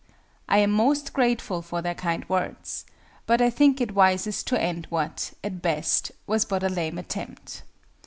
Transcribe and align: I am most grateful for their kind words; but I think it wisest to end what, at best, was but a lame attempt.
I 0.49 0.57
am 0.57 0.71
most 0.71 1.13
grateful 1.13 1.61
for 1.61 1.83
their 1.83 1.93
kind 1.93 2.27
words; 2.27 2.85
but 3.27 3.39
I 3.39 3.51
think 3.51 3.79
it 3.79 3.93
wisest 3.93 4.47
to 4.47 4.59
end 4.59 4.87
what, 4.89 5.33
at 5.43 5.61
best, 5.61 6.11
was 6.25 6.43
but 6.43 6.63
a 6.63 6.69
lame 6.69 6.97
attempt. 6.97 7.61